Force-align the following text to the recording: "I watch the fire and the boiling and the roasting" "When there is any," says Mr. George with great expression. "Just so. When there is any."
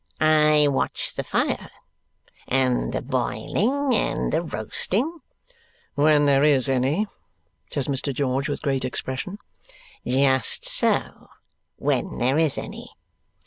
"I 0.19 0.67
watch 0.67 1.13
the 1.13 1.23
fire 1.23 1.69
and 2.47 2.91
the 2.91 3.03
boiling 3.03 3.93
and 3.93 4.33
the 4.33 4.41
roasting" 4.41 5.19
"When 5.93 6.25
there 6.25 6.43
is 6.43 6.67
any," 6.67 7.05
says 7.71 7.87
Mr. 7.87 8.11
George 8.11 8.49
with 8.49 8.63
great 8.63 8.83
expression. 8.83 9.37
"Just 10.03 10.65
so. 10.67 11.27
When 11.75 12.17
there 12.17 12.39
is 12.39 12.57
any." 12.57 12.89